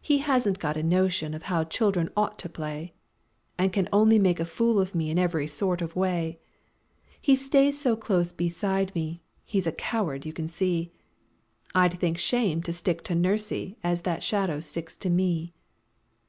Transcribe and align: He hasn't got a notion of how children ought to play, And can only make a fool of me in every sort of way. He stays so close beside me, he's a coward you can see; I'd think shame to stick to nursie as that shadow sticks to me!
He 0.00 0.18
hasn't 0.18 0.58
got 0.58 0.76
a 0.76 0.82
notion 0.82 1.32
of 1.32 1.44
how 1.44 1.62
children 1.62 2.08
ought 2.16 2.40
to 2.40 2.48
play, 2.48 2.92
And 3.56 3.72
can 3.72 3.88
only 3.92 4.18
make 4.18 4.40
a 4.40 4.44
fool 4.44 4.80
of 4.80 4.96
me 4.96 5.10
in 5.10 5.16
every 5.16 5.46
sort 5.46 5.80
of 5.80 5.94
way. 5.94 6.40
He 7.20 7.36
stays 7.36 7.80
so 7.80 7.94
close 7.94 8.32
beside 8.32 8.92
me, 8.96 9.22
he's 9.44 9.68
a 9.68 9.70
coward 9.70 10.26
you 10.26 10.32
can 10.32 10.48
see; 10.48 10.90
I'd 11.72 12.00
think 12.00 12.18
shame 12.18 12.64
to 12.64 12.72
stick 12.72 13.04
to 13.04 13.14
nursie 13.14 13.76
as 13.84 14.00
that 14.00 14.24
shadow 14.24 14.58
sticks 14.58 14.96
to 14.96 15.08
me! 15.08 15.54